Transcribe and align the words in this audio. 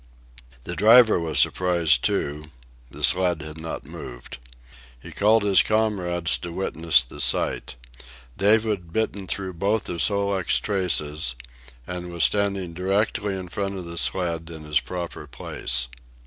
The 0.63 0.75
driver 0.75 1.19
was 1.19 1.37
surprised, 1.37 2.03
too; 2.03 2.45
the 2.89 3.03
sled 3.03 3.43
had 3.43 3.59
not 3.59 3.85
moved. 3.85 4.39
He 4.99 5.11
called 5.11 5.43
his 5.43 5.61
comrades 5.61 6.39
to 6.39 6.51
witness 6.51 7.03
the 7.03 7.21
sight. 7.21 7.75
Dave 8.35 8.63
had 8.63 8.91
bitten 8.91 9.27
through 9.27 9.53
both 9.53 9.89
of 9.89 10.01
Sol 10.01 10.31
leks's 10.35 10.59
traces, 10.59 11.35
and 11.85 12.11
was 12.11 12.23
standing 12.23 12.73
directly 12.73 13.37
in 13.37 13.47
front 13.47 13.77
of 13.77 13.85
the 13.85 13.95
sled 13.99 14.49
in 14.49 14.63
his 14.63 14.79
proper 14.79 15.27
place. 15.27 15.87